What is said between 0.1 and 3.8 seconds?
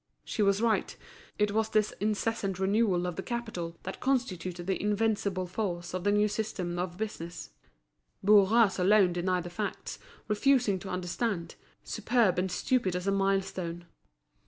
She was right, it was this incessant renewal of the capital